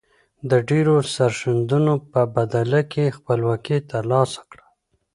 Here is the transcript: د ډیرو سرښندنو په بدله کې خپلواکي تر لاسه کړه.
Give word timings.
د 0.49 0.51
ډیرو 0.69 0.95
سرښندنو 1.15 1.93
په 2.11 2.21
بدله 2.35 2.81
کې 2.91 3.15
خپلواکي 3.17 3.77
تر 3.91 4.03
لاسه 4.11 4.41
کړه. 4.49 4.65